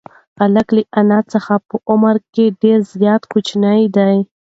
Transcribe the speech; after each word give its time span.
هلک 0.39 0.67
له 0.75 0.81
انا 0.99 1.19
څخه 1.33 1.53
په 1.67 1.75
عمر 1.91 2.15
کې 2.33 2.45
ډېر 2.63 2.79
زیات 2.93 3.23
کوچنی 3.31 3.81
دی. 3.95 4.15